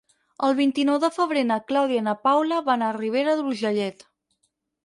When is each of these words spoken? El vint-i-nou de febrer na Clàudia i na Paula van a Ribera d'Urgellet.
El 0.45 0.55
vint-i-nou 0.59 0.97
de 1.03 1.09
febrer 1.17 1.43
na 1.49 1.57
Clàudia 1.71 2.01
i 2.05 2.05
na 2.07 2.17
Paula 2.29 2.59
van 2.71 2.87
a 2.87 2.91
Ribera 2.97 3.37
d'Urgellet. 3.43 4.07